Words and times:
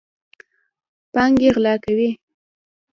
پانګې 1.13 1.49
غلا 1.55 1.75
کوي. 1.83 2.09